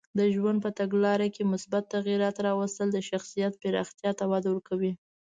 [0.17, 4.93] د ژوند په تګلاره کې مثبت تغییرات راوستل د شخصیت پراختیا ته وده ورکوي.